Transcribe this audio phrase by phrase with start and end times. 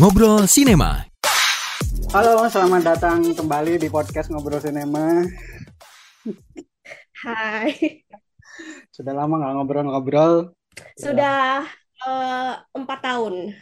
[0.00, 1.04] Ngobrol Sinema.
[2.10, 5.28] Halo, selamat datang kembali di podcast Ngobrol Sinema.
[7.20, 8.00] Hai.
[8.88, 10.56] Sudah lama nggak ngobrol-ngobrol.
[10.96, 11.68] Sudah
[12.00, 13.52] eh, empat tahun.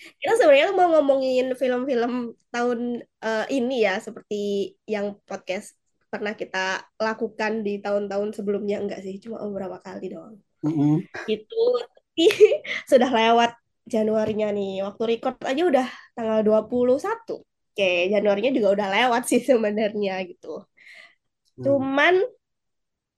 [0.00, 5.76] Kita sebenarnya mau ngomongin film-film tahun eh, ini ya, seperti yang podcast
[6.10, 10.40] pernah kita lakukan di tahun-tahun sebelumnya enggak sih, cuma beberapa kali doang.
[10.64, 11.04] Mm-mm.
[11.28, 11.62] Gitu.
[12.20, 12.28] Tapi
[12.90, 13.50] sudah lewat
[13.88, 14.84] Januarinya nih.
[14.84, 17.40] Waktu record aja udah tanggal 21.
[17.40, 20.60] Oke, Januarinya juga udah lewat sih sebenarnya gitu.
[21.56, 21.64] Hmm.
[21.64, 22.20] Cuman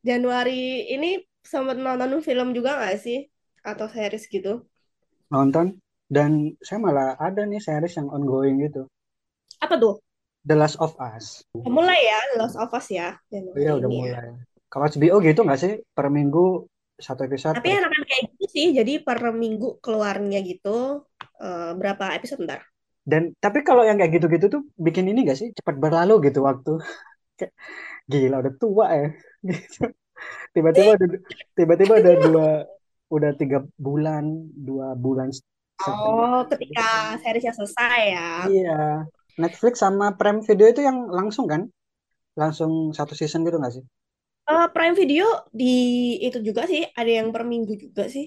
[0.07, 3.27] Januari ini sempat nonton film juga nggak sih?
[3.67, 4.63] Atau series gitu?
[5.35, 8.87] Nonton dan saya malah ada nih series yang ongoing gitu.
[9.59, 9.99] Apa tuh?
[10.47, 11.43] The Last of Us.
[11.59, 13.19] Mulai ya, The Last of Us ya.
[13.27, 14.15] Januari Iya udah ini ya.
[14.15, 14.31] mulai.
[14.71, 16.71] Kalau HBO gitu nggak sih per minggu
[17.03, 17.59] satu episode?
[17.59, 21.03] Tapi enakan kayak gitu sih, jadi per minggu keluarnya gitu.
[21.43, 22.63] Eh, berapa episode ntar?
[23.03, 26.79] Dan tapi kalau yang kayak gitu-gitu tuh bikin ini nggak sih cepat berlalu gitu waktu.
[28.11, 29.09] Gila udah tua ya.
[29.43, 29.91] Gitu.
[30.55, 31.07] Tiba-tiba ada
[31.59, 32.49] tiba-tiba ada dua
[33.11, 34.23] udah tiga bulan
[34.55, 35.35] dua bulan
[35.83, 38.31] Oh, ketika seriesnya selesai ya.
[38.47, 38.83] Iya,
[39.35, 41.67] Netflix sama Prime Video itu yang langsung kan?
[42.39, 43.85] Langsung satu season gitu nggak sih?
[44.43, 45.75] Eh, Prime Video di
[46.19, 48.27] itu juga sih, ada yang per minggu juga sih.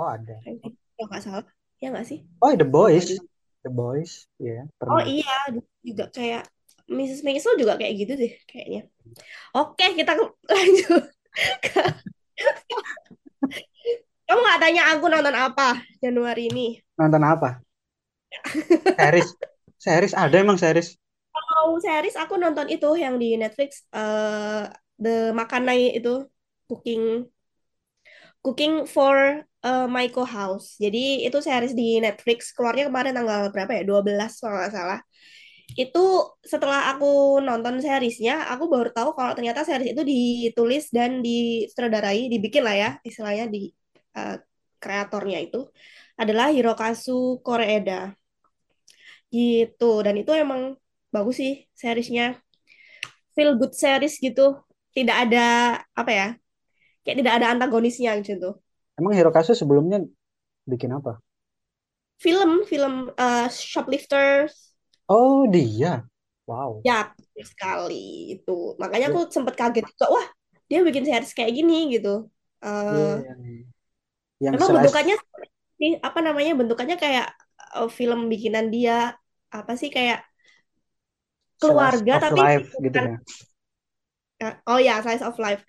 [0.00, 0.40] Oh ada.
[0.40, 1.44] Prime Video, kalau nggak salah.
[1.76, 2.24] Ya nggak sih?
[2.40, 3.20] Oh The Boys,
[3.60, 4.64] The Boys, ya.
[4.88, 5.52] Oh iya,
[5.84, 6.48] juga kayak
[6.88, 7.20] Mrs.
[7.20, 8.88] Maisel juga kayak gitu deh kayaknya.
[9.52, 11.04] Oke, kita lanjut.
[14.24, 16.80] Kamu nggak tanya aku nonton apa Januari ini?
[16.96, 17.60] Nonton apa?
[18.96, 19.28] Series,
[19.76, 20.96] series ada emang series.
[21.32, 24.64] Kalau series aku nonton itu yang di Netflix, eh
[25.02, 26.10] The Makanai itu
[26.68, 27.02] Cooking
[28.42, 29.16] Cooking for
[29.62, 30.74] eh, Maiko House.
[30.82, 33.82] Jadi itu series di Netflix keluarnya kemarin tanggal berapa ya?
[33.86, 35.00] 12 kalau nggak salah.
[35.78, 36.00] Itu
[36.42, 42.62] setelah aku nonton seriesnya, aku baru tahu kalau ternyata series itu ditulis dan disutradarai, dibikin
[42.66, 43.70] lah ya, istilahnya di
[44.18, 44.36] eh,
[44.82, 45.58] kreatornya itu
[46.18, 48.12] adalah Hirokazu Koreeda.
[49.32, 49.90] Gitu.
[50.04, 50.76] Dan itu emang
[51.14, 52.36] bagus sih seriesnya.
[53.32, 54.60] Feel good series gitu.
[54.92, 55.38] Tidak ada
[55.96, 56.26] apa ya?
[57.02, 58.56] Kayak tidak ada antagonisnya gitu.
[59.00, 60.04] Emang Hirokazu sebelumnya
[60.68, 61.18] bikin apa?
[62.22, 64.72] Film, film eh, Shoplifters.
[65.08, 66.02] Oh dia,
[66.46, 66.82] wow.
[66.82, 68.52] Ya, sekali itu.
[68.82, 70.06] Makanya aku sempet kaget juga.
[70.14, 70.26] Wah,
[70.66, 72.26] dia bikin series kayak gini gitu.
[72.62, 73.34] Eh, Iya.
[74.42, 75.16] Yang Emang slash- bentukannya
[75.78, 76.52] sih apa namanya?
[76.60, 77.26] Bentukannya kayak
[77.78, 79.14] eh, film bikinan dia
[79.52, 80.18] apa sih kayak
[81.60, 83.16] keluarga tapi life gitu ya.
[84.42, 85.62] Eh, oh ya slice of life.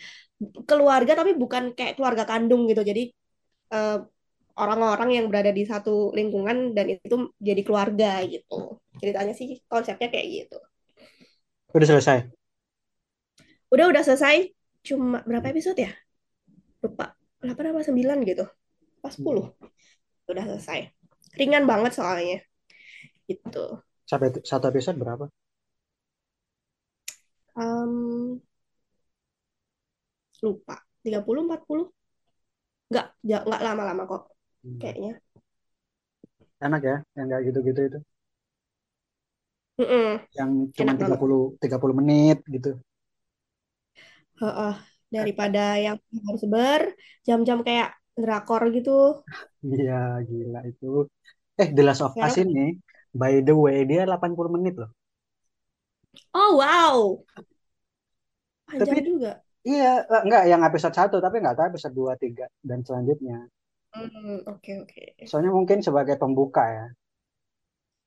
[0.66, 2.82] Keluarga tapi bukan kayak keluarga kandung gitu.
[2.82, 3.14] Jadi
[3.74, 3.98] eh,
[4.58, 8.82] orang-orang yang berada di satu lingkungan dan itu jadi keluarga gitu.
[8.98, 10.58] Ceritanya sih konsepnya kayak gitu.
[11.74, 12.18] Udah selesai.
[13.74, 14.54] Udah udah selesai.
[14.86, 15.92] Cuma berapa episode ya?
[16.84, 17.18] Lupa.
[17.44, 18.46] 8 apa 9 gitu.
[19.02, 19.52] Pas 10.
[20.30, 20.94] Udah selesai.
[21.36, 22.40] Ringan banget soalnya.
[23.26, 23.66] Gitu.
[24.06, 25.26] Sampai satu episode berapa?
[27.58, 28.38] Em,
[30.44, 31.86] lupa 30 40
[32.92, 34.24] nggak ja- nggak lama-lama kok
[34.64, 34.80] Hmm.
[34.82, 35.12] kayaknya
[36.66, 38.00] Enak ya, yang kayak gitu-gitu itu.
[39.80, 40.08] Mm-mm.
[40.38, 41.18] Yang cuma Enak banget.
[41.18, 42.70] 30 30 menit gitu.
[44.42, 44.74] Heeh.
[45.14, 49.22] daripada yang harus berjam-jam kayak drakor gitu
[49.66, 49.94] Iya,
[50.30, 50.86] gila itu.
[51.62, 52.62] Eh, The Last of Us ini,
[53.22, 54.90] by the way, dia 80 menit loh.
[56.34, 56.98] oh wow
[58.68, 59.32] panjang Tapi- juga
[59.70, 63.38] Iya, eh, enggak yang episode 1, tapi enggak tahu episode 2, 3, dan selanjutnya.
[63.94, 66.86] Hmm, oke oke Soalnya mungkin sebagai pembuka ya.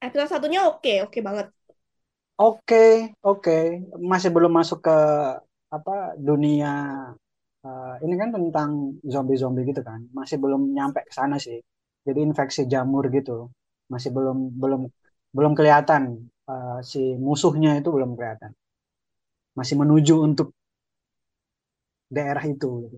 [0.06, 1.46] episode satunya oke oke banget
[2.40, 2.76] Oke,
[3.28, 3.50] oke.
[4.10, 4.92] Masih belum masuk ke
[5.76, 5.92] apa
[6.28, 6.68] dunia
[7.66, 8.70] eh, ini kan tentang
[9.12, 10.00] zombie-zombie gitu kan.
[10.18, 11.58] Masih belum nyampe ke sana sih.
[12.06, 13.32] Jadi infeksi jamur gitu.
[13.92, 14.80] Masih belum belum
[15.36, 16.02] belum kelihatan
[16.50, 18.52] eh, si musuhnya itu belum kelihatan.
[19.58, 20.48] Masih menuju untuk
[22.06, 22.96] daerah itu gitu.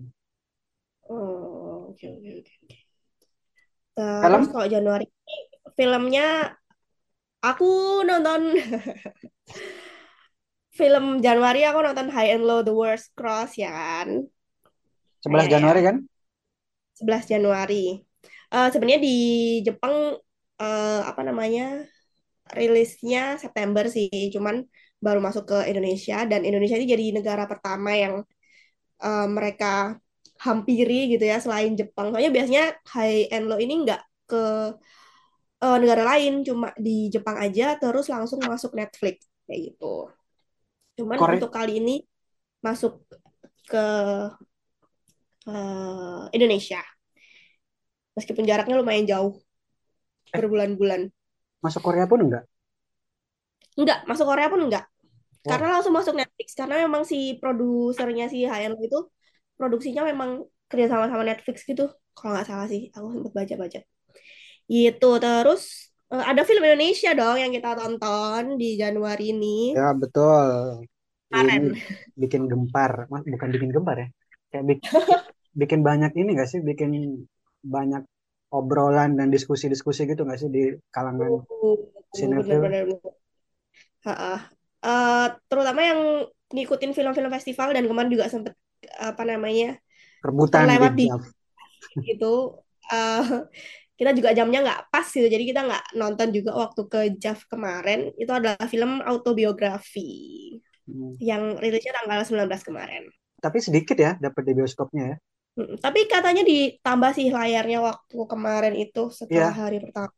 [1.09, 2.75] oh oke oke oke
[3.99, 5.37] terus kalau Januari ini
[5.75, 6.27] filmnya
[7.43, 8.55] aku nonton
[10.79, 14.29] film Januari aku nonton High and Low The Worst Cross ya kan
[15.23, 15.87] 11 Iya, Januari iya.
[15.91, 15.95] kan?
[16.99, 17.83] 11 Januari.
[18.49, 19.17] Eh, sebenarnya di
[19.67, 20.15] Jepang
[20.59, 21.83] eh, apa namanya
[22.55, 24.65] rilisnya September sih, cuman
[24.99, 28.23] baru masuk ke Indonesia dan Indonesia ini jadi negara pertama yang
[29.03, 29.97] eh, mereka
[30.39, 32.11] hampiri gitu ya selain Jepang.
[32.11, 32.65] Soalnya biasanya
[32.95, 34.43] High and Low ini nggak ke
[35.63, 40.07] eh, negara lain, cuma di Jepang aja, terus langsung masuk Netflix kayak gitu.
[40.99, 41.95] Cuman Korea untuk kali ini
[42.63, 43.03] masuk
[43.67, 43.85] ke
[45.47, 46.81] eh, Indonesia,
[48.15, 49.39] meskipun jaraknya lumayan jauh
[50.29, 51.09] eh berbulan-bulan.
[51.59, 52.43] masuk Korea pun enggak
[53.79, 54.88] Enggak, masuk Korea pun enggak.
[55.45, 56.47] Karena langsung masuk Netflix.
[56.57, 58.99] Karena memang si produsernya si HN itu
[59.59, 61.89] produksinya memang kerja sama sama Netflix gitu.
[62.15, 63.79] Kalau nggak salah sih, aku sempat baca-baca.
[64.69, 65.09] Gitu.
[65.23, 65.61] Terus
[66.13, 69.73] eh, ada film Indonesia dong yang kita tonton di Januari ini.
[69.77, 70.47] ya betul
[71.29, 71.77] Kemarin.
[72.17, 74.07] bikin gempar bukan bikin gempar ya
[74.49, 74.85] kayak bik-
[75.61, 76.91] bikin banyak ini nggak sih bikin
[77.61, 78.03] banyak
[78.49, 80.63] obrolan dan diskusi-diskusi gitu nggak sih di
[80.95, 81.77] kalangan Uh,
[82.17, 82.71] sinetron.
[84.05, 84.49] Ha-ha.
[84.85, 85.99] Eh, terutama yang
[86.55, 88.53] ngikutin film-film festival dan kemarin juga sempet
[88.97, 89.65] apa namanya
[90.25, 91.05] rebutan di terlewat di
[92.07, 92.25] gitu.
[92.93, 93.21] Eh,
[93.99, 97.99] kita juga jamnya nggak pas gitu, jadi kita nggak nonton juga waktu ke JAV kemarin.
[98.21, 100.01] Itu adalah film autobiografi
[100.87, 101.21] Hmm.
[101.29, 103.03] yang rilisnya tanggal 19 kemarin.
[103.43, 105.15] tapi sedikit ya dapat di bioskopnya ya
[105.59, 110.11] Mm, Tapi katanya ditambah sih layarnya waktu kemarin itu setelah Iya hari pertama.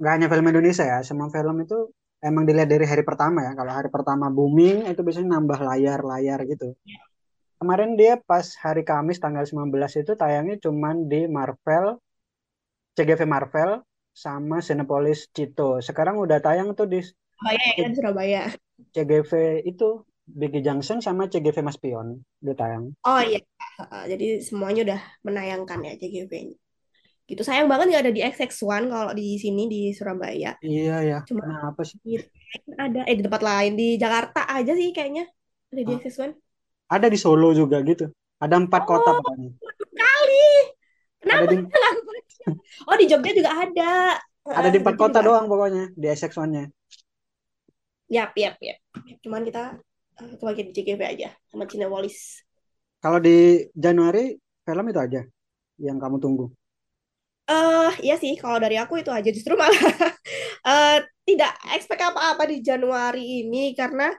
[0.00, 1.76] nggak hanya film Indonesia ya semua film itu
[2.26, 3.52] emang dilihat dari hari pertama ya.
[3.54, 6.74] Kalau hari pertama booming itu biasanya nambah layar-layar gitu.
[7.56, 12.02] Kemarin dia pas hari Kamis tanggal 19 itu tayangnya cuman di Marvel
[12.98, 13.80] CGV Marvel
[14.12, 15.80] sama Cinepolis Cito.
[15.80, 18.42] Sekarang udah tayang tuh di Surabaya ya, di Surabaya.
[18.92, 22.92] CGV itu Biggie Junction sama CGV Mas Pion udah tayang.
[23.06, 23.38] Oh iya,
[24.10, 26.56] jadi semuanya udah menayangkan ya JGV-nya.
[27.30, 30.50] Gitu sayang banget nggak ada di XX1 kalau di sini di Surabaya.
[30.66, 32.10] iya ya Cuma kenapa sih di
[32.84, 35.24] ada eh di tempat lain di Jakarta aja sih kayaknya
[35.72, 36.00] ada di Hah?
[36.00, 36.32] XX1.
[36.96, 38.06] ada di Solo juga gitu
[38.44, 39.50] ada empat kota Oh, pokoknya
[39.98, 40.46] kali.
[41.34, 41.70] ada Kenapa di nggak
[42.08, 42.46] baca?
[42.88, 43.84] Oh di Jogja juga ada.
[44.58, 45.26] ada di di empat Jogja kota ada.
[45.26, 46.64] doang pokoknya di SX1-nya
[48.14, 48.78] Yap, yap, yap.
[49.22, 49.62] Cuman kita
[50.22, 52.46] eh, kebagian di JGV aja sama Cinepolis.
[53.02, 53.36] Kalau di
[53.84, 54.24] Januari
[54.66, 55.20] film itu aja
[55.86, 56.44] yang kamu tunggu.
[57.46, 59.70] Eh, iya sih, kalau dari aku itu aja justru malah
[60.66, 64.10] eh, tidak expect apa-apa di Januari ini karena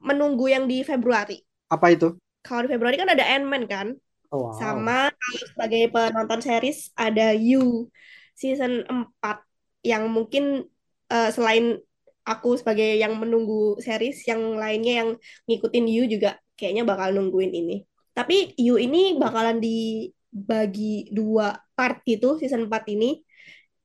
[0.00, 1.40] menunggu yang di Februari.
[1.72, 2.20] Apa itu?
[2.44, 3.96] Kalau di Februari kan ada Ant-Man kan,
[4.30, 4.54] Oh, wow.
[4.54, 7.90] sama kalau sebagai penonton series ada You
[8.38, 9.42] season 4
[9.82, 10.70] yang mungkin
[11.10, 11.82] eh, selain
[12.22, 15.08] aku sebagai yang menunggu series, yang lainnya yang
[15.50, 17.82] ngikutin You juga kayaknya bakal nungguin ini.
[18.14, 23.24] Tapi You ini bakalan dibagi dua part gitu season 4 ini.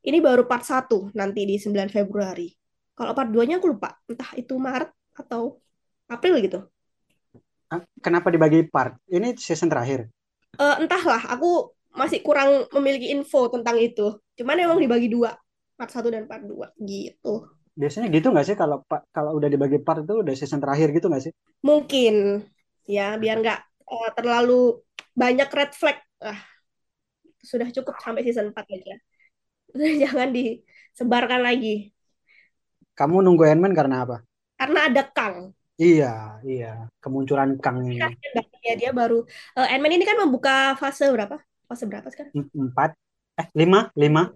[0.04, 2.52] Ini baru part 1 nanti di 9 Februari.
[2.92, 5.64] Kalau part 2-nya aku lupa, entah itu Maret atau
[6.12, 6.60] April gitu.
[8.04, 9.00] Kenapa dibagi part?
[9.08, 10.12] Ini season terakhir.
[10.60, 14.20] Eh, entahlah, aku masih kurang memiliki info tentang itu.
[14.36, 15.34] Cuman emang dibagi dua,
[15.80, 17.50] part 1 dan part 2 gitu.
[17.76, 21.24] Biasanya gitu nggak sih kalau kalau udah dibagi part itu udah season terakhir gitu nggak
[21.28, 21.34] sih?
[21.66, 22.46] Mungkin
[22.88, 24.80] ya biar nggak eh, terlalu
[25.12, 25.98] banyak red flag.
[26.24, 26.40] Ah,
[27.46, 28.96] sudah cukup sampai season 4 aja.
[29.72, 31.94] Udah jangan disebarkan lagi.
[32.96, 34.18] Kamu nunggu Ant-Man karena apa?
[34.56, 35.52] Karena ada Kang.
[35.76, 36.88] Iya, iya.
[37.04, 38.00] Kemunculan Kang ini.
[38.64, 39.28] Ya dia baru
[39.60, 41.38] eh, Ant-Man ini kan membuka fase berapa?
[41.68, 42.32] Fase berapa sekarang?
[42.34, 42.96] Em- Empat,
[43.36, 44.32] eh lima, lima,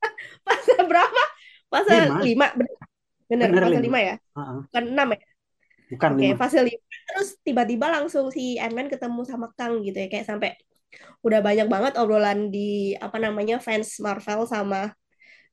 [0.46, 1.22] Fase berapa?
[1.70, 1.92] Fase
[2.24, 2.68] lima, 5.
[3.30, 3.98] Bener, bener bener fase lima.
[4.02, 4.14] 5 ya.
[4.36, 4.60] Ah.
[4.68, 5.20] Bukan 6 ya.
[5.90, 6.36] Bukan Oke, lima.
[6.36, 7.08] fase 5.
[7.10, 10.08] Terus tiba-tiba langsung si Ant-Man ketemu sama Kang gitu ya.
[10.12, 10.54] Kayak sampai
[11.20, 14.90] udah banyak banget obrolan di apa namanya fans Marvel sama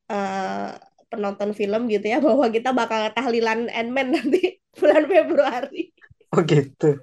[0.08, 0.70] eh,
[1.08, 5.92] penonton film gitu ya bahwa kita bakal tahlilan Ant-Man nanti bulan Februari.
[6.32, 7.00] Oh gitu.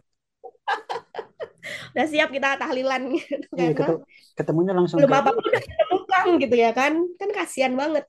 [1.93, 3.99] Udah siap kita tahlilan gitu Iya, karena ketemu,
[4.37, 6.93] ketemunya langsung belum apa-apa udah ketemu Kang gitu ya kan.
[7.17, 8.05] Kan kasihan banget.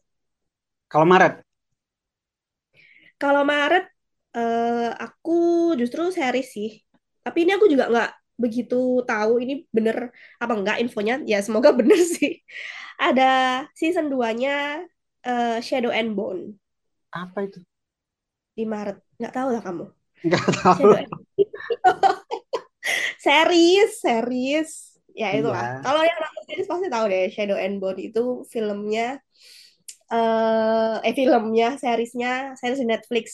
[0.86, 1.34] kalau Maret.
[3.16, 3.84] Kalau Maret
[4.36, 5.38] eh, aku
[5.80, 6.70] justru series sih.
[7.24, 8.10] Tapi ini aku juga nggak
[8.42, 8.76] begitu
[9.08, 9.96] tahu ini bener
[10.42, 11.14] apa enggak infonya.
[11.30, 12.30] Ya semoga bener sih.
[13.00, 13.22] Ada
[13.80, 14.84] season 2-nya
[15.26, 16.42] eh, Shadow and Bone
[17.22, 17.60] Apa itu?
[18.56, 18.96] di Maret.
[19.18, 19.84] Nggak tahu lah kamu.
[20.26, 20.72] Nggak tahu.
[20.76, 21.10] Shadow and
[23.18, 24.70] series, series.
[25.16, 25.32] Ya.
[25.32, 25.80] Iya.
[25.80, 28.20] Kalau yang nonton series pasti tahu deh Shadow and Bone itu
[28.52, 29.16] filmnya
[30.12, 32.28] eh eh filmnya, seriesnya,
[32.60, 33.26] series di Netflix.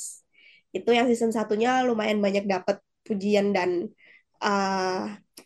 [0.76, 3.70] Itu yang season satunya lumayan banyak dapat pujian dan
[4.46, 4.98] eh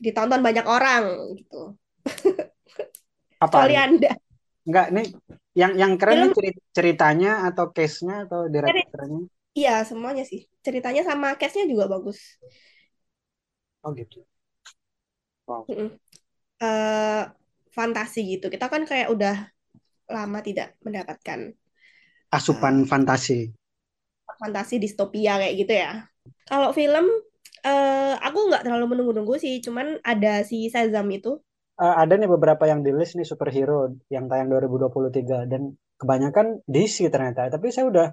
[0.04, 1.04] ditonton banyak orang
[1.38, 1.56] gitu.
[3.44, 3.80] Apa nih?
[3.84, 4.10] Anda.
[4.66, 5.06] Enggak, nih
[5.60, 9.20] yang yang keren nih Film ceri- ceritanya atau case-nya atau direkturnya?
[9.58, 10.40] Iya, semuanya sih.
[10.66, 12.18] Ceritanya sama cast-nya juga bagus.
[13.82, 14.26] Oh gitu.
[15.46, 15.68] Wow.
[15.68, 15.88] Mm-mm.
[16.64, 17.22] Eh,
[17.76, 18.46] fantasi gitu.
[18.54, 19.34] Kita kan kayak udah
[20.16, 21.40] lama tidak mendapatkan
[22.38, 23.38] Asupan uh, fantasi.
[24.40, 25.90] fantasi distopia kayak gitu ya.
[26.48, 27.06] Kalau film,
[27.66, 31.42] uh, aku nggak terlalu menunggu-nunggu sih, cuman ada si Shazam itu.
[31.76, 37.11] Uh, ada nih beberapa yang di list nih superhero yang tayang 2023 dan kebanyakan DC
[37.11, 37.50] ternyata.
[37.50, 38.06] Tapi saya udah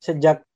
[0.00, 0.46] sejak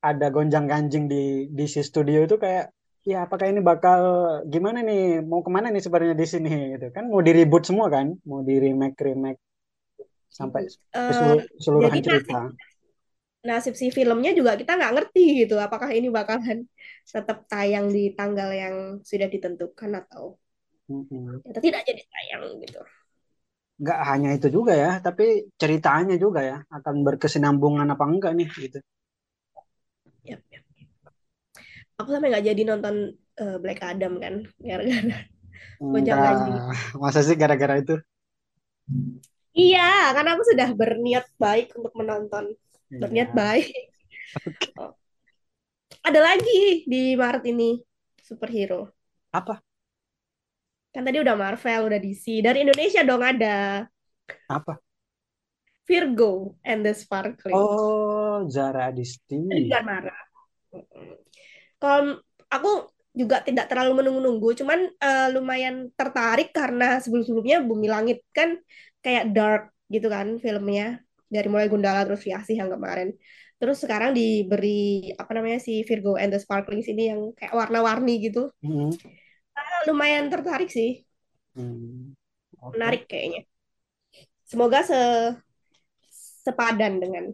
[0.00, 4.00] ada gonjang-ganjing di DC Studio itu kayak ya apakah ini bakal
[4.44, 7.88] gimana nih mau ke mana nih sebenarnya di sini gitu kan mau di reboot semua
[7.88, 9.40] kan mau di remake remake
[10.28, 12.52] sampai uh, keseluruhan cerita
[13.40, 16.68] nasib si filmnya juga kita nggak ngerti gitu apakah ini bakalan
[17.08, 20.36] tetap tayang di tanggal yang sudah ditentukan atau
[20.92, 21.48] mm-hmm.
[21.48, 22.80] atau tidak jadi tayang gitu.
[23.80, 28.78] Nggak hanya itu juga ya tapi ceritanya juga ya akan berkesinambungan apa enggak nih gitu.
[30.28, 30.62] Yep, yep.
[31.96, 35.24] aku sampai nggak jadi nonton uh, Black Adam kan gara-gara
[35.80, 37.96] nah, masa sih gara-gara itu?
[39.56, 42.52] Iya karena aku sudah berniat baik untuk menonton
[42.90, 43.36] berniat iya.
[43.36, 43.68] baik.
[44.30, 44.70] Okay.
[44.78, 44.94] Oh.
[46.06, 47.78] Ada lagi di Maret ini
[48.22, 48.90] superhero.
[49.30, 49.62] Apa?
[50.90, 52.42] Kan tadi udah Marvel, udah DC.
[52.42, 53.86] Dari Indonesia dong ada.
[54.50, 54.78] Apa?
[55.86, 57.54] Virgo and the Sparkling.
[57.54, 59.38] Oh, Zara Adisti.
[59.82, 60.22] Marah.
[61.82, 68.54] Kalau aku juga tidak terlalu menunggu-nunggu, cuman uh, lumayan tertarik karena sebelum-sebelumnya Bumi Langit kan
[69.02, 73.14] kayak dark gitu kan filmnya dari mulai Gundala terus Fiasih yang kemarin.
[73.62, 78.50] Terus sekarang diberi apa namanya si Virgo and the Sparkling sini yang kayak warna-warni gitu.
[78.60, 78.90] Hmm.
[79.54, 81.06] Uh, lumayan tertarik sih.
[81.54, 82.12] Hmm.
[82.58, 82.72] Okay.
[82.74, 83.42] Menarik kayaknya.
[84.44, 85.00] Semoga se
[86.42, 87.30] sepadan dengan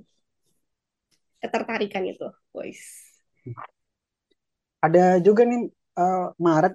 [1.41, 2.83] ketertarikan itu, boys.
[4.83, 6.75] Ada juga nih uh, Maret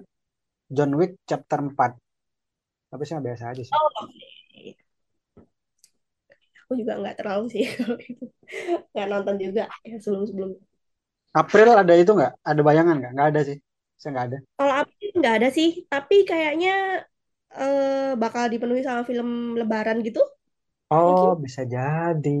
[0.72, 1.76] John Wick chapter 4.
[2.88, 3.72] Tapi sih biasa aja sih.
[3.76, 3.88] Oh,
[6.72, 8.24] aku juga nggak terlalu sih kalau itu.
[8.96, 10.50] Nggak nonton juga ya sebelum sebelum
[11.32, 12.32] April ada itu nggak?
[12.40, 13.12] Ada bayangan nggak?
[13.12, 13.58] Nggak ada sih.
[14.00, 14.38] Saya nggak ada.
[14.56, 15.68] Kalau April nggak ada sih.
[15.88, 17.04] Tapi kayaknya
[17.56, 20.20] uh, bakal dipenuhi sama film Lebaran gitu.
[20.92, 21.48] Oh Mungkin.
[21.48, 22.40] bisa jadi.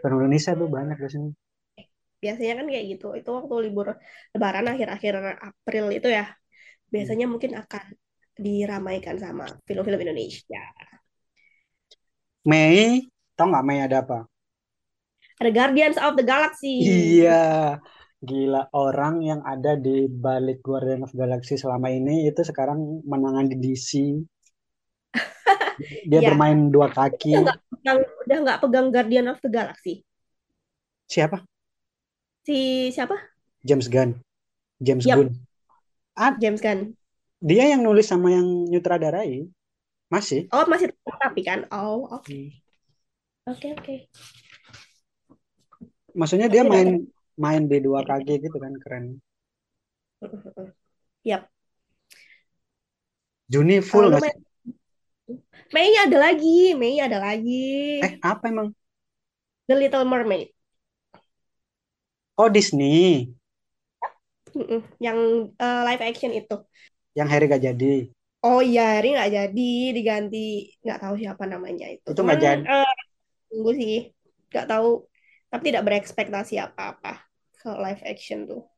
[0.00, 1.30] Film Indonesia tuh banyak di sini.
[2.20, 3.08] Biasanya kan kayak gitu.
[3.16, 3.96] Itu waktu libur
[4.36, 6.28] Lebaran akhir-akhir April itu ya.
[6.92, 7.32] Biasanya hmm.
[7.32, 7.84] mungkin akan
[8.36, 10.60] diramaikan sama film-film Indonesia.
[12.44, 14.24] Mei Tahu nggak Mei ada apa?
[15.36, 16.80] Ada Guardians of the Galaxy.
[16.80, 17.76] Iya.
[18.24, 23.52] Gila, orang yang ada di balik Guardians of the Galaxy selama ini itu sekarang menangan
[23.52, 24.16] di DC.
[26.08, 26.32] Dia ya.
[26.32, 27.36] bermain dua kaki.
[27.36, 30.00] Udah nggak udah nggak pegang Guardian of the Galaxy.
[31.04, 31.44] Siapa?
[32.48, 33.20] Si siapa?
[33.60, 34.16] James Gunn.
[34.80, 35.20] James yep.
[35.20, 35.30] Gunn.
[36.16, 36.96] Ah, James Gunn.
[37.44, 39.44] Dia yang nulis sama yang nyutradarai.
[40.08, 40.48] Masih.
[40.56, 40.88] Oh, masih
[41.20, 41.68] tapi kan.
[41.68, 42.24] Oh, oke.
[42.24, 42.64] Okay.
[43.46, 43.94] Oke oke.
[46.18, 47.06] Maksudnya dia main
[47.38, 49.22] main di dua kaki gitu kan keren.
[51.22, 51.46] Yap.
[53.46, 54.34] Juni full nggak sih?
[55.70, 58.02] Mei ada lagi, Mei ada lagi.
[58.02, 58.74] Eh apa emang?
[59.70, 60.50] The Little Mermaid.
[62.34, 63.30] Oh Disney.
[64.98, 66.56] Yang uh, live action itu.
[67.14, 67.94] Yang Harry gak jadi.
[68.46, 72.06] Oh iya, Harry nggak jadi, diganti nggak tahu siapa namanya itu.
[72.06, 72.62] Itu nggak jadi.
[72.62, 72.94] Uh,
[73.56, 74.12] tunggu sih.
[74.52, 75.08] Nggak tahu.
[75.48, 77.24] Tapi tidak berekspektasi apa-apa
[77.56, 78.68] kalau live action tuh.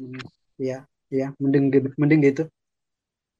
[0.00, 0.24] Hmm,
[0.56, 1.36] iya iya.
[1.36, 1.68] Mending
[2.00, 2.44] mending gitu.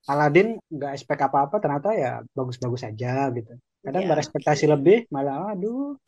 [0.04, 3.56] Aladin nggak expect apa-apa ternyata ya bagus-bagus aja gitu.
[3.82, 4.72] Kadang ya, berekspektasi okay.
[4.76, 5.98] lebih malah aduh.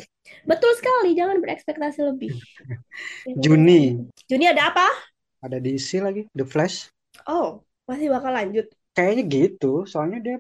[0.46, 2.30] Betul sekali jangan berekspektasi lebih.
[3.42, 4.04] Juni.
[4.30, 4.86] Juni ada apa?
[5.42, 6.92] Ada DC lagi The Flash.
[7.26, 8.70] Oh masih bakal lanjut.
[8.94, 10.36] Kayaknya gitu soalnya dia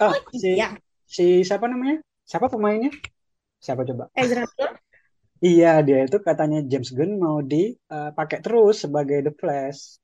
[0.00, 0.72] oh, oh si iya.
[1.04, 2.00] si siapa namanya?
[2.24, 2.92] Siapa pemainnya
[3.62, 4.10] Siapa coba?
[4.18, 4.74] Ezra Miller.
[5.42, 9.98] Iya, dia itu katanya James Gunn mau dipakai uh, terus sebagai The Flash.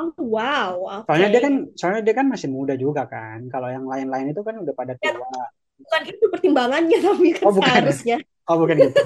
[0.00, 1.04] Oh wow.
[1.04, 1.12] Okay.
[1.12, 3.52] Soalnya dia kan, soalnya dia kan masih muda juga kan.
[3.52, 5.28] Kalau yang lain-lain itu kan udah pada ya, tua.
[5.28, 5.44] Ya,
[5.76, 7.68] bukan itu pertimbangannya tapi kan oh, bukan.
[7.68, 8.16] seharusnya.
[8.48, 9.02] Oh bukan gitu.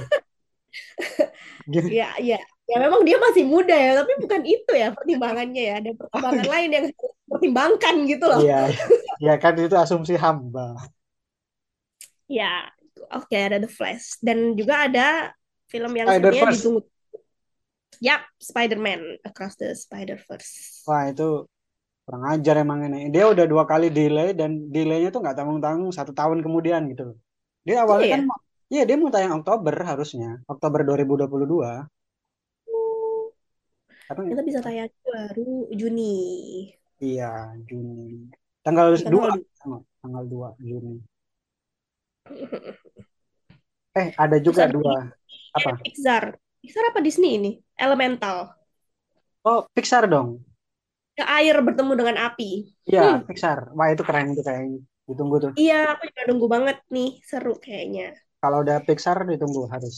[1.99, 2.39] ya, ya,
[2.71, 5.75] ya memang dia masih muda ya, tapi bukan itu ya pertimbangannya ya.
[5.83, 8.39] Ada pertimbangan oh, lain yang harus pertimbangkan gitu loh.
[8.39, 8.61] Iya,
[9.19, 10.79] ya kan itu asumsi hamba.
[12.31, 12.71] Ya,
[13.11, 15.33] oke okay, ada The Flash dan juga ada
[15.67, 16.83] film yang sebenarnya ditunggu
[18.03, 20.83] Yap, Spider-Man Across the Spider-Verse.
[20.91, 21.47] Wah, itu
[22.03, 23.15] kurang ajar emang ini.
[23.15, 27.15] Dia udah dua kali delay dan delaynya tuh nggak tanggung-tanggung satu tahun kemudian gitu
[27.63, 28.37] Dia awalnya iya, kan ya?
[28.75, 31.31] iya dia mau tayang Oktober harusnya, Oktober 2022.
[32.67, 33.23] Hmm.
[34.11, 36.17] Tapi kita bisa tayang baru Juni.
[36.99, 38.35] Iya, Juni.
[38.67, 39.31] Tanggal dua
[39.63, 40.99] tanggal, tanggal 2 Juni.
[43.93, 44.97] Eh, ada juga ada dua.
[45.53, 45.77] Apa?
[45.85, 46.37] Pixar.
[46.63, 47.51] Pixar apa Disney ini?
[47.77, 48.57] Elemental.
[49.45, 50.41] Oh, Pixar dong.
[51.13, 52.73] Ke air bertemu dengan api.
[52.89, 53.29] Iya, Hmm.
[53.29, 53.75] Pixar.
[53.77, 54.81] Wah, itu keren itu kayaknya.
[55.05, 55.53] Ditunggu tuh.
[55.59, 57.11] Iya, aku juga nunggu banget nih.
[57.21, 58.17] Seru kayaknya.
[58.41, 59.97] Kalau udah Pixar ditunggu harus.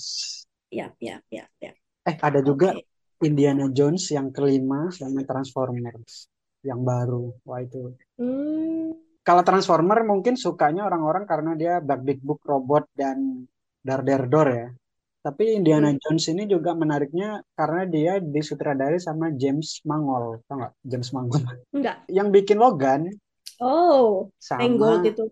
[0.75, 1.71] Ya, ya, ya, ya.
[2.09, 2.83] Eh, ada juga Oke.
[3.23, 6.27] Indiana Jones yang kelima sama Transformers
[6.67, 7.31] yang baru.
[7.47, 7.95] Wah, itu.
[8.19, 8.97] Hmm.
[9.27, 13.19] Kalau Transformer mungkin sukanya orang-orang karena dia big big book robot dan
[13.87, 14.69] dar der dor ya.
[15.27, 15.99] Tapi Indiana Hmm.
[16.03, 17.29] Jones ini juga menariknya
[17.59, 20.73] karena dia disutradari sama James Mangold, tau nggak?
[20.91, 22.09] James Mangold Enggak.
[22.17, 23.03] yang bikin Logan
[23.61, 25.23] Oh, Mangold sama itu.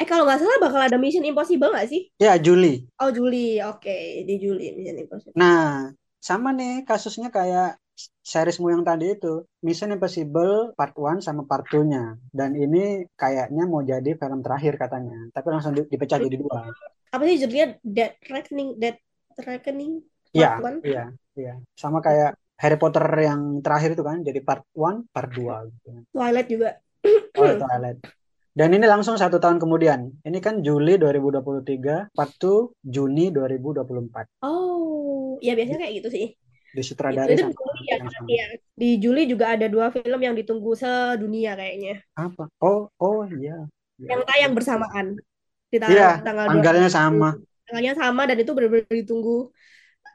[0.00, 2.02] Eh, kalau nggak salah bakal ada Mission Impossible nggak sih?
[2.18, 2.88] ya Julie.
[3.02, 3.60] Oh, Juli.
[3.70, 5.38] Oke, di Juli Mission Impossible.
[5.40, 5.92] Nah,
[6.28, 7.66] sama nih kasusnya kayak
[8.22, 13.82] seriesmu yang tadi itu Mission Impossible Part 1 sama Part 2-nya dan ini kayaknya mau
[13.84, 16.72] jadi film terakhir katanya tapi langsung di- dipecah jadi dua
[17.12, 17.76] Apa sih judulnya?
[17.84, 18.80] Dead Reckoning.
[18.80, 18.96] Dead
[19.36, 20.00] Reckoning
[20.32, 20.88] iya Part 1?
[20.88, 21.04] iya
[21.36, 22.32] iya sama kayak
[22.62, 26.70] Harry Potter yang terakhir itu kan jadi Part 1 Part 2 gitu Twilight juga.
[27.38, 27.98] oh Twilight
[28.52, 35.40] dan ini langsung satu tahun kemudian ini kan Juli 2023 Part 2 Juni 2024 Oh,
[35.40, 36.26] ya biasanya kayak gitu sih.
[36.72, 38.46] Itu, disutradari itu sama Juli ya, yang ya.
[38.80, 42.00] Di Juli juga ada dua film yang ditunggu sedunia kayaknya.
[42.16, 43.64] apa oh oh iya
[44.10, 44.28] Yang Iya.
[44.28, 45.06] tayang bersamaan
[45.72, 46.96] di Iya, tanggal tanggal tanggalnya 20.
[46.96, 47.28] sama.
[47.66, 49.36] Tanggalnya sama dan itu benar-benar ditunggu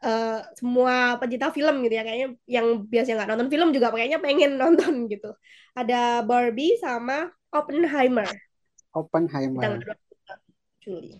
[0.05, 4.51] eh, semua pencinta film gitu ya kayaknya yang biasanya nggak nonton film juga kayaknya pengen
[4.61, 5.29] nonton gitu.
[5.79, 8.27] Ada Barbie sama Oppenheimer
[8.93, 9.61] Oppenheimer.
[9.63, 10.35] tanggal 22
[10.83, 11.13] Juli.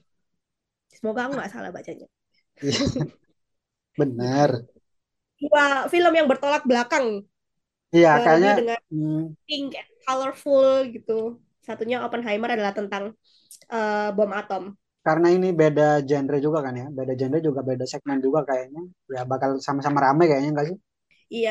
[0.97, 2.07] Semoga aku nggak salah bacanya.
[2.61, 2.81] Iya,
[3.99, 4.51] benar.
[5.41, 7.25] Dua film yang bertolak belakang.
[7.95, 11.13] Iya, kayaknya dengan hmm, pink and colorful gitu.
[11.65, 13.03] Satunya Oppenheimer adalah tentang
[13.71, 14.63] eh, bom atom.
[15.07, 16.85] karena ini beda genre juga kan ya.
[16.97, 18.81] Beda genre juga beda segmen juga kayaknya.
[19.15, 20.77] Ya bakal sama-sama rame kayaknya enggak sih?
[21.33, 21.49] Iya.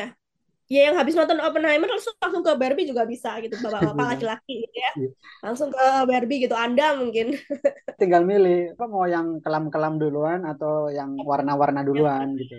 [0.73, 3.55] Ya yang habis nonton Oppenheimer langsung langsung ke Barbie juga bisa gitu.
[3.65, 4.11] Bapak-bapak Bisa.
[4.13, 4.91] laki-laki gitu ya.
[4.97, 5.09] Iya.
[5.45, 6.55] Langsung ke Barbie gitu.
[6.65, 7.27] Anda mungkin
[7.99, 12.53] Tinggal milih apa mau yang kelam-kelam duluan atau yang warna-warna duluan gitu.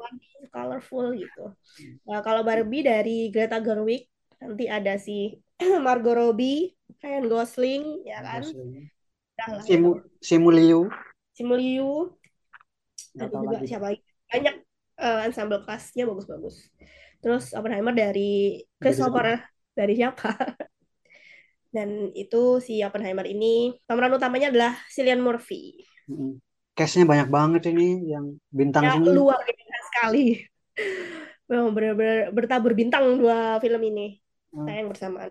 [0.00, 1.52] warna colorful gitu.
[2.06, 4.06] Nah, kalau Barbie dari Greta Gerwig
[4.38, 5.36] nanti ada si
[5.86, 8.42] Margot Robbie, Ryan Gosling, ya kan?
[8.44, 8.90] Gosling.
[9.64, 10.00] Simu.
[10.20, 10.88] Simuliu
[11.36, 12.16] Simu Liu,
[13.12, 13.68] nggak ada tahu juga lagi.
[13.68, 14.00] siapa lagi?
[14.32, 14.54] Banyak
[14.96, 16.72] eh, ensemble cast-nya bagus-bagus.
[17.20, 18.64] Terus Oppenheimer dari?
[18.80, 19.44] Christopher
[19.76, 20.32] dari siapa?
[21.76, 25.84] Dan itu si Oppenheimer ini pemeran utamanya adalah Cillian Murphy.
[26.08, 26.40] Mm-mm.
[26.76, 29.16] Cast-nya banyak banget ini yang bintang Ya semua.
[29.16, 30.24] luar biasa sekali.
[31.50, 34.20] Memang benar-benar bertabur bintang dua film ini
[34.52, 34.64] Hmm.
[34.64, 35.30] tayang bersamaan.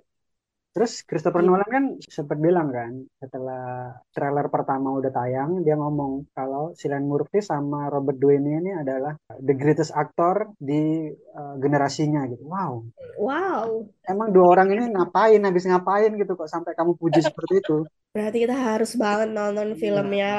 [0.76, 1.50] Terus Christopher Gitu.
[1.50, 7.40] Nolan kan sempat bilang kan setelah trailer pertama udah tayang dia ngomong kalau Cillian Murphy
[7.40, 12.44] sama Robert Downey ini adalah the greatest actor di uh, generasinya gitu.
[12.44, 17.64] Wow, Wow, emang dua orang ini ngapain habis ngapain gitu kok sampai kamu puji seperti
[17.64, 17.88] itu?
[18.12, 19.80] berarti kita harus banget nonton Iya.
[19.80, 20.32] filmnya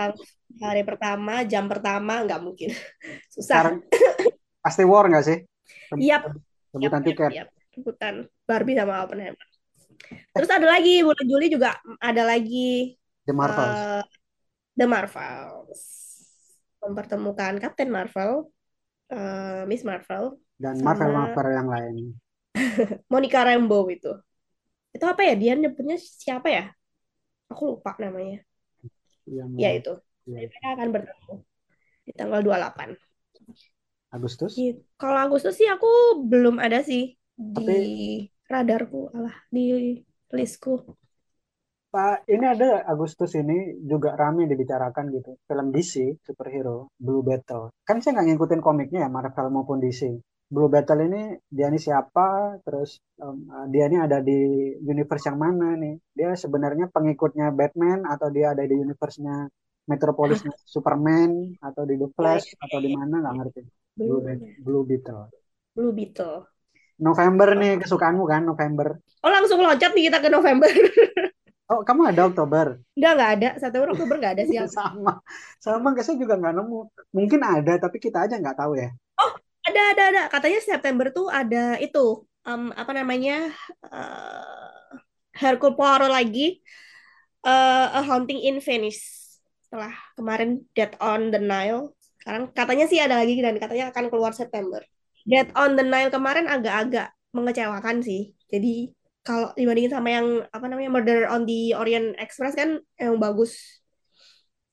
[0.61, 2.72] hari pertama, jam pertama nggak mungkin.
[3.33, 4.12] Sekarang Susah.
[4.61, 5.38] pasti war nggak sih?
[5.92, 6.22] Rebut- Yap,
[6.72, 7.31] Rebutan tiket.
[7.33, 7.49] yap.
[7.72, 9.44] Rebutan Barbie sama Oppenheimer.
[10.33, 12.95] Terus ada lagi bulan Juli juga ada lagi
[13.27, 13.79] The Marvels.
[13.81, 14.03] eh,
[14.77, 15.83] The Marvels
[16.85, 18.53] mempertemukan Captain Marvel,
[19.11, 21.97] eh, Miss Marvel, dan sama Marvel Marvel yang lain.
[23.13, 24.13] Monica Rambeau itu.
[24.95, 25.35] Itu apa ya?
[25.37, 26.65] Dia nyebutnya siapa ya?
[27.53, 28.41] Aku lupa namanya.
[29.27, 29.93] Yang Ya itu.
[30.25, 31.35] ya, Mereka akan bertemu
[32.07, 32.95] di tanggal 28.
[34.15, 34.55] Agustus.
[34.57, 34.81] Gitu.
[34.97, 39.99] Kalau Agustus sih aku belum ada sih di Tapi- radarku, alah di
[40.33, 40.97] listku.
[41.87, 45.39] Pak, ini ada Agustus ini juga rame dibicarakan gitu.
[45.49, 47.73] Film DC superhero Blue Beetle.
[47.89, 50.13] Kan saya nggak ngikutin komiknya ya Marvel maupun DC.
[50.47, 52.59] Blue Beetle ini dia ini siapa?
[52.63, 54.39] Terus em, dia ini ada di
[54.83, 55.95] universe yang mana nih?
[56.13, 59.49] Dia sebenarnya pengikutnya Batman atau dia ada di universe-nya
[59.87, 63.61] Metropolisnya Superman atau di The Flash atau di mana nggak ngerti.
[63.97, 65.31] Blue, Blue, Blue Beetle.
[65.73, 66.56] Blue Beetle.
[66.97, 68.97] November nih kesukaanmu kan November.
[69.25, 70.71] Oh langsung loncat nih kita ke November.
[71.67, 72.79] Oh kamu ada Oktober?
[72.95, 73.49] Enggak, enggak ada.
[73.59, 74.55] September, Oktober enggak ada sih.
[74.71, 75.19] sama
[75.59, 76.79] sama nggak saya juga nggak nemu
[77.11, 78.95] mungkin ada tapi kita aja nggak tahu ya
[79.67, 80.23] Ada, ada, ada.
[80.31, 82.23] Katanya September tuh ada itu.
[82.47, 83.51] em, apa namanya?
[83.83, 84.79] eh
[85.35, 86.63] Hercule Poirot lagi.
[87.43, 89.03] eh A Haunting in Venice.
[89.67, 91.99] Setelah kemarin Death on the Nile.
[92.23, 94.87] Sekarang katanya sih ada lagi dan katanya akan keluar September.
[95.27, 98.39] Death on the Nile kemarin agak-agak mengecewakan sih.
[98.47, 98.95] Jadi
[99.27, 103.83] kalau dibandingin sama yang apa namanya Murder on the Orient Express kan emang bagus.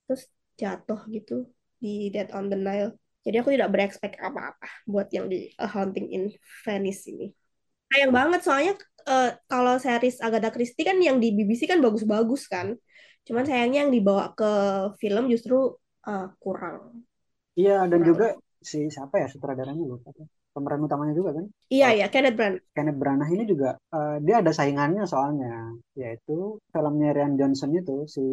[0.06, 1.50] Terus jatuh gitu.
[1.84, 2.96] di Dead on the Nile.
[3.28, 6.32] Jadi aku tidak berekspek apa-apa buat yang di A Haunting in
[6.64, 7.28] Venice ini.
[7.92, 8.72] Sayang banget soalnya
[9.04, 12.72] uh, kalau series Agatha Christie kan yang di BBC kan bagus-bagus kan.
[13.28, 14.52] Cuman sayangnya yang dibawa ke
[14.96, 15.76] film justru
[16.08, 17.04] uh, kurang.
[17.52, 18.08] Iya dan kurang.
[18.08, 18.26] juga
[18.64, 20.08] si siapa ya sutradaranya lupa
[20.54, 21.44] pemeran utamanya juga kan?
[21.68, 22.62] Iya iya Kenneth Branagh.
[22.70, 28.24] Kenneth Branagh ini juga uh, dia ada saingannya soalnya yaitu filmnya Rian Johnson itu si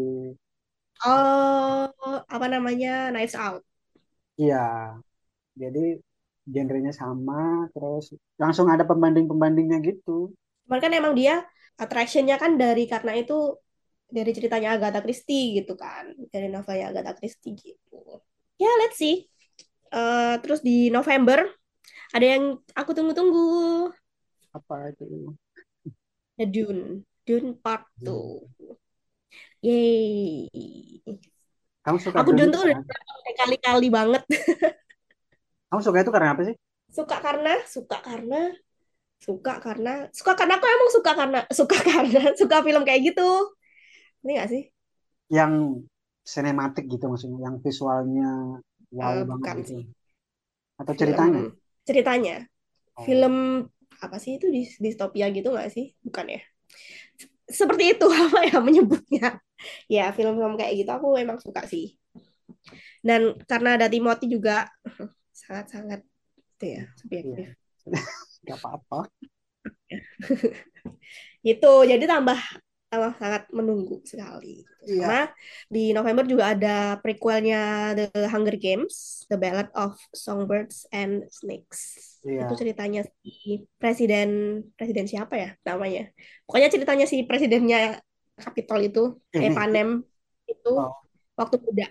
[1.02, 1.90] Oh
[2.30, 3.66] apa namanya Knives Out.
[4.38, 4.96] Iya
[5.58, 5.98] jadi
[6.46, 10.30] genrenya sama terus langsung ada pembanding-pembandingnya gitu.
[10.66, 11.42] Cuman kan emang dia
[11.78, 13.58] attractionnya kan dari karena itu
[14.12, 18.22] dari ceritanya Agatha Christie gitu kan dari novelnya Agatha Christie gitu.
[18.62, 19.26] Ya let's see.
[19.92, 21.44] Uh, terus di November
[22.12, 22.44] ada yang
[22.76, 23.92] aku tunggu-tunggu.
[24.52, 25.36] Apa itu?
[26.36, 27.08] The Dune.
[27.24, 28.12] Dune Part 2.
[28.12, 28.76] Hmm.
[29.62, 30.50] Yeay.
[31.82, 32.78] Kamu suka Aku Dune tuh udah
[33.42, 34.24] kali-kali banget.
[35.72, 36.56] Kamu suka itu karena apa sih?
[36.92, 38.52] Suka karena, suka karena,
[39.22, 43.30] suka karena, suka karena aku emang suka karena, suka karena, suka film kayak gitu.
[44.28, 44.64] Ini gak sih?
[45.32, 45.88] Yang
[46.28, 48.60] sinematik gitu maksudnya, yang visualnya
[48.92, 49.70] wow uh, banget gitu.
[49.80, 49.84] Sih.
[50.76, 51.48] Atau ceritanya?
[51.48, 52.46] Film, ceritanya.
[52.92, 53.08] Oh.
[53.08, 53.66] film
[54.02, 55.96] apa sih itu di distopia gitu nggak sih?
[56.04, 56.42] Bukan ya?
[57.48, 59.40] Seperti itu apa ya menyebutnya?
[59.88, 61.96] Ya film-film kayak gitu aku emang suka sih.
[63.02, 64.70] Dan karena ada Timothy juga
[65.42, 66.02] sangat-sangat
[66.38, 67.48] itu ya subjektif.
[68.46, 69.00] Nggak apa-apa.
[71.42, 72.38] Itu jadi tambah
[72.92, 74.68] sangat sangat menunggu sekali.
[74.84, 75.08] Iya.
[75.08, 75.22] Sama
[75.72, 82.20] di November juga ada prequelnya The Hunger Games, The Ballad of Songbirds and Snakes.
[82.28, 82.52] Iya.
[82.52, 86.12] Itu ceritanya si presiden presiden siapa ya namanya?
[86.44, 88.04] Pokoknya ceritanya si presidennya
[88.36, 89.56] Capitol itu, Ini.
[89.56, 90.04] Epanem
[90.52, 90.92] itu oh.
[91.40, 91.88] waktu muda.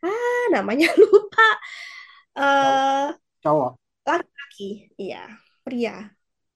[0.00, 1.48] Ah, namanya lupa.
[2.32, 3.12] Uh,
[3.44, 3.76] cowok.
[4.08, 5.28] Laki-laki, iya,
[5.60, 6.08] pria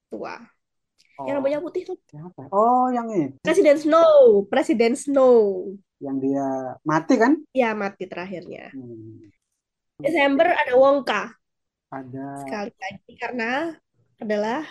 [0.08, 0.53] tua
[1.14, 1.30] Oh.
[1.30, 1.98] Yang rambutnya putih tuh.
[2.50, 3.38] Oh, yang ini.
[3.38, 5.70] Presiden Snow, Presiden Snow.
[6.02, 6.46] Yang dia
[6.82, 7.38] mati kan?
[7.54, 8.74] Iya, mati terakhirnya.
[8.74, 9.30] Hmm.
[10.02, 11.30] Desember ada Wongka.
[11.94, 12.26] Ada.
[12.42, 13.50] Sekali lagi karena
[14.18, 14.66] adalah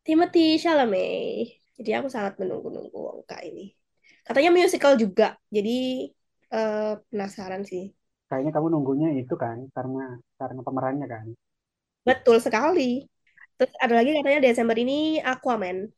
[0.00, 1.60] Timothy Chalamet.
[1.76, 3.76] Jadi aku sangat menunggu-nunggu Wongka ini.
[4.24, 5.36] Katanya musical juga.
[5.52, 6.08] Jadi
[6.48, 7.92] uh, penasaran sih.
[8.32, 11.26] Kayaknya kamu nunggunya itu kan karena karena pemerannya kan.
[12.08, 13.04] Betul sekali.
[13.58, 15.90] Terus ada lagi katanya Desember ini Aquaman.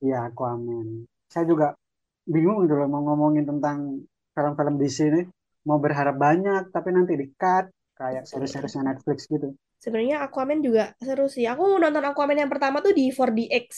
[0.00, 1.04] Iya, Aquaman.
[1.28, 1.76] Saya juga
[2.24, 4.00] bingung gitu loh mau ngomongin tentang
[4.32, 5.20] film-film di sini.
[5.68, 7.68] Mau berharap banyak, tapi nanti di-cut.
[7.92, 9.52] Kayak series-seriesnya Netflix gitu.
[9.76, 11.44] Sebenarnya Aquaman juga seru sih.
[11.44, 13.68] Aku nonton Aquaman yang pertama tuh di 4DX.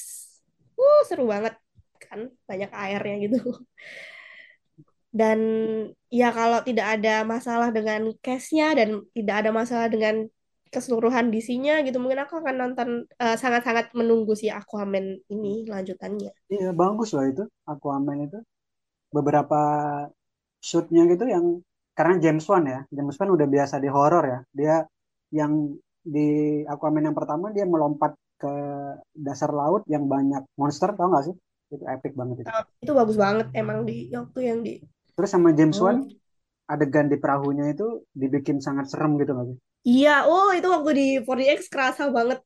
[0.78, 1.58] Uh, seru banget.
[1.98, 3.42] Kan banyak airnya gitu.
[5.14, 5.40] Dan
[6.10, 10.26] ya kalau tidak ada masalah dengan case-nya dan tidak ada masalah dengan
[10.74, 12.88] keseluruhan DC-nya gitu mungkin aku akan nonton
[13.22, 16.34] uh, sangat-sangat menunggu si Aquaman ini lanjutannya.
[16.50, 18.38] Iya bagus loh itu Aquaman itu
[19.14, 19.60] beberapa
[20.58, 21.62] shootnya gitu yang
[21.94, 24.76] karena James Wan ya James Wan udah biasa di horor ya dia
[25.30, 28.54] yang di Aquaman yang pertama dia melompat ke
[29.14, 31.36] dasar laut yang banyak monster tau gak sih
[31.72, 32.50] itu epic banget itu.
[32.82, 34.78] Itu bagus banget emang di waktu yang di.
[35.14, 35.84] Terus sama James hmm.
[35.84, 35.98] Wan
[36.70, 39.58] adegan di perahunya itu dibikin sangat serem gitu sih?
[39.84, 42.40] Iya, oh itu waktu di 4DX kerasa banget.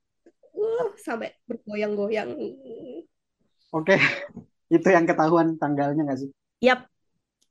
[0.58, 2.34] Uh, sampai bergoyang-goyang.
[3.70, 3.94] Oke,
[4.74, 6.30] itu yang ketahuan tanggalnya nggak sih?
[6.58, 6.90] Yap,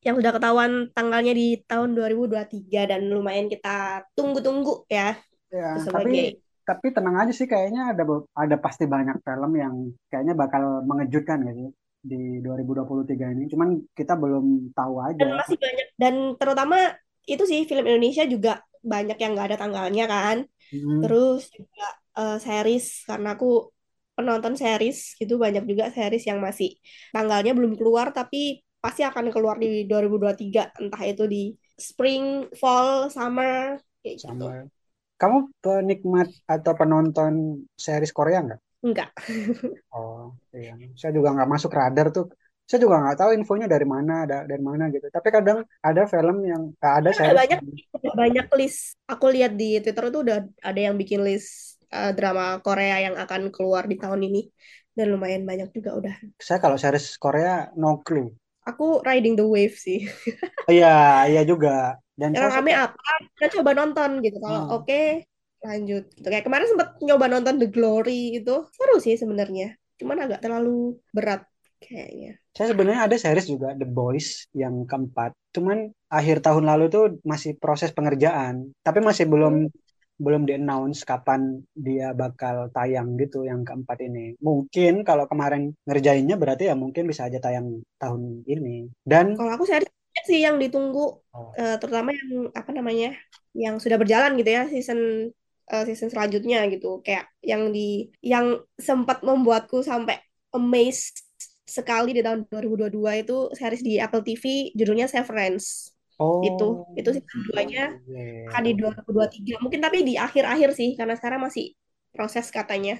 [0.03, 5.15] yang sudah ketahuan tanggalnya di tahun 2023 dan lumayan kita tunggu-tunggu ya.
[5.47, 8.03] Ya, tapi tapi tenang aja sih kayaknya ada
[8.35, 9.75] ada pasti banyak film yang
[10.11, 11.71] kayaknya bakal mengejutkan gitu
[12.03, 13.43] di 2023 ini.
[13.47, 15.15] Cuman kita belum tahu aja.
[15.15, 16.77] Dan masih banyak dan terutama
[17.23, 20.37] itu sih film Indonesia juga banyak yang nggak ada tanggalnya kan
[20.73, 21.01] hmm.
[21.03, 21.87] terus juga
[22.17, 23.71] uh, series karena aku
[24.17, 26.73] penonton series gitu banyak juga series yang masih
[27.13, 31.43] tanggalnya belum keluar tapi pasti akan keluar di 2023 entah itu di
[31.77, 34.25] spring, fall, summer kayak gitu.
[34.31, 34.65] summer.
[34.65, 34.73] gitu.
[35.17, 38.61] Kamu penikmat atau penonton series Korea nggak?
[38.85, 39.09] Enggak.
[39.97, 40.77] oh, iya.
[40.93, 42.29] Saya juga nggak masuk radar tuh
[42.67, 45.07] saya juga nggak tahu infonya dari mana ada dari mana gitu.
[45.07, 47.63] Tapi kadang ada film yang ada saya banyak
[48.11, 48.99] banyak list.
[49.07, 53.55] Aku lihat di twitter itu udah ada yang bikin list uh, drama Korea yang akan
[53.55, 54.51] keluar di tahun ini.
[54.91, 56.15] Dan lumayan banyak juga udah.
[56.43, 58.35] Saya kalau series Korea no clue.
[58.67, 60.03] Aku riding the wave sih.
[60.67, 61.95] Iya iya juga.
[62.19, 62.99] Dan yang rame apa?
[63.39, 64.43] Kita coba nonton gitu.
[64.43, 64.75] Kalau hmm.
[64.75, 65.23] oke okay,
[65.63, 66.11] lanjut.
[66.11, 66.27] Gitu.
[66.27, 68.67] Kayak kemarin sempat nyoba nonton The Glory itu.
[68.75, 69.79] Seru sih sebenarnya.
[69.95, 71.47] Cuman agak terlalu berat
[71.79, 75.29] kayaknya Saya sebenarnya ada series juga The Boys yang keempat.
[75.53, 79.69] Cuman akhir tahun lalu tuh masih proses pengerjaan, tapi masih belum
[80.17, 84.33] belum di-announce kapan dia bakal tayang gitu yang keempat ini.
[84.41, 88.89] Mungkin kalau kemarin ngerjainnya berarti ya mungkin bisa aja tayang tahun ini.
[89.05, 89.93] Dan Kalau aku series
[90.25, 91.53] sih yang ditunggu, Oh.
[91.53, 93.13] eh, terutama yang apa namanya,
[93.53, 95.29] yang sudah berjalan gitu ya season
[95.69, 100.17] eh, season selanjutnya gitu, kayak yang di yang sempat membuatku sampai
[100.57, 101.26] amazed
[101.67, 104.43] sekali di tahun 2022 itu series di Apple TV
[104.79, 105.91] judulnya Severance.
[106.19, 106.63] oh, Itu
[106.99, 108.47] itu season 2-nya iya.
[108.49, 109.63] akan di 2023.
[109.63, 111.75] Mungkin tapi di akhir-akhir sih karena sekarang masih
[112.15, 112.93] proses katanya.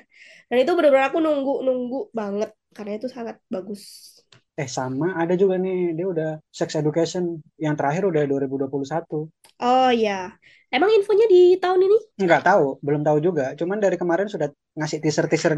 [0.52, 3.82] Dan itu benar-benar aku nunggu-nunggu banget karena itu sangat bagus.
[4.58, 7.24] Eh sama ada juga nih dia udah Sex Education
[7.62, 9.30] yang terakhir udah 2021.
[9.62, 10.34] Oh ya.
[10.74, 11.98] Emang infonya di tahun ini?
[12.20, 13.56] Nggak tahu, belum tahu juga.
[13.56, 15.54] Cuman dari kemarin sudah ngasih teaser-teaser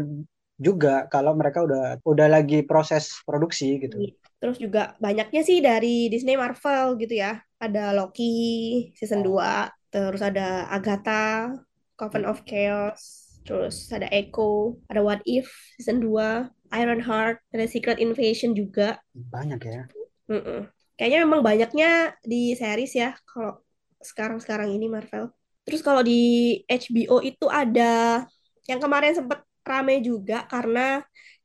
[0.60, 4.12] juga kalau mereka udah udah lagi proses produksi gitu.
[4.36, 7.40] Terus juga banyaknya sih dari Disney Marvel gitu ya.
[7.56, 11.56] Ada Loki season 2, terus ada Agatha,
[11.96, 15.48] Coven of Chaos, terus ada Echo, ada What If
[15.80, 19.00] season 2, Ironheart, ada Secret Invasion juga.
[19.16, 19.82] Banyak ya.
[20.28, 20.68] Mm-mm.
[21.00, 23.64] Kayaknya memang banyaknya di series ya kalau
[24.04, 25.32] sekarang-sekarang ini Marvel.
[25.64, 28.24] Terus kalau di HBO itu ada
[28.68, 30.80] yang kemarin sempat rame juga karena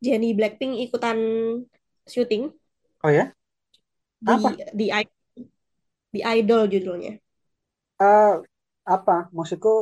[0.03, 1.17] Jennie Blackpink ikutan
[2.13, 2.43] syuting
[3.03, 3.33] Oh ya?
[4.25, 4.57] di Apa?
[4.77, 5.09] di I-
[6.13, 7.13] di Idol judulnya.
[8.09, 8.33] Eh,
[8.95, 9.15] apa?
[9.37, 9.73] Maksudku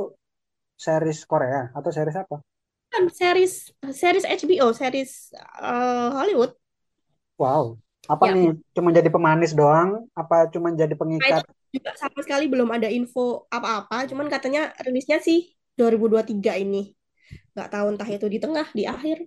[0.86, 2.38] series Korea atau series apa?
[2.92, 3.54] Kan series
[3.92, 6.54] series HBO, series eh, Hollywood.
[7.42, 7.64] Wow.
[8.14, 8.36] Apa Ya.
[8.36, 8.48] nih?
[8.76, 9.90] Cuma jadi pemanis doang?
[10.18, 11.44] Apa cuma jadi pengikat?
[11.74, 15.40] juga sama sekali belum ada info apa-apa, cuman katanya rilisnya sih
[15.78, 16.94] 2023 ini.
[17.54, 19.18] Nggak tahu entah itu di tengah, di akhir.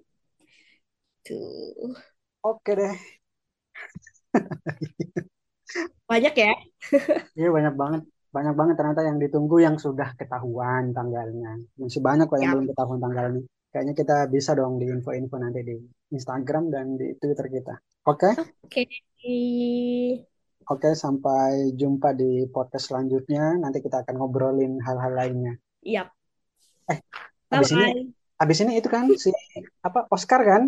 [1.27, 1.95] Tuh.
[2.43, 2.95] Oke deh.
[6.07, 6.53] Banyak ya.
[7.35, 8.03] Iya banyak banget.
[8.31, 11.59] Banyak banget ternyata yang ditunggu yang sudah ketahuan tanggalnya.
[11.81, 12.55] Masih banyak kok yang Ya.
[12.55, 13.43] belum ketahuan tanggalnya.
[13.73, 15.77] Kayaknya kita bisa dong di info-info nanti di
[16.15, 17.75] Instagram dan di Twitter kita.
[18.07, 18.31] Oke?
[18.65, 18.83] Oke.
[20.67, 23.55] Oke, sampai jumpa di podcast selanjutnya.
[23.59, 25.55] Nanti kita akan ngobrolin hal-hal lainnya.
[25.83, 26.11] Yap.
[26.91, 28.16] Eh, ini, Bye-bye.
[28.37, 29.33] Habis ini itu kan si
[29.81, 30.63] apa Oscar kan?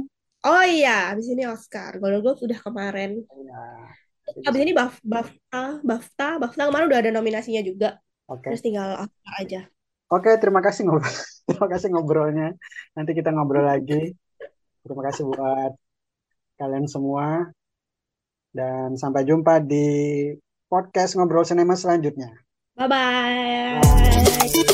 [0.47, 1.99] Oh iya, habis ini Oscar.
[1.99, 3.27] Golden Globe sudah kemarin.
[3.35, 3.63] Ya,
[4.45, 7.97] Habis ini Baf BAFTA, BAFTA, BAFTA kemarin udah ada nominasinya juga.
[8.29, 8.53] Oke.
[8.53, 9.61] Terus tinggal Oscar aja.
[10.09, 11.13] Oke, terima kasih ngobrol.
[11.49, 12.53] Terima kasih ngobrolnya.
[12.93, 14.13] Nanti kita ngobrol lagi.
[14.85, 15.73] Terima kasih buat
[16.61, 17.49] kalian semua.
[18.53, 20.29] Dan sampai jumpa di
[20.69, 22.29] podcast ngobrol sinema selanjutnya.
[22.77, 24.68] Bye-bye.